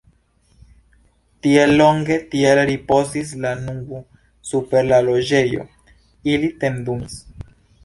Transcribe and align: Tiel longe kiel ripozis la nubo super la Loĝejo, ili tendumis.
Tiel 1.45 1.73
longe 1.81 2.17
kiel 2.31 2.61
ripozis 2.71 3.35
la 3.45 3.53
nubo 3.67 4.01
super 4.55 4.89
la 4.91 5.01
Loĝejo, 5.11 5.69
ili 6.35 6.53
tendumis. 6.65 7.23